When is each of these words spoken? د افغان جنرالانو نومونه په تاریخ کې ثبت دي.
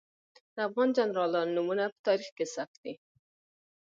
د 0.55 0.57
افغان 0.67 0.89
جنرالانو 0.97 1.55
نومونه 1.57 1.83
په 1.93 1.99
تاریخ 2.07 2.29
کې 2.37 2.45
ثبت 2.53 2.75
دي. 2.83 2.93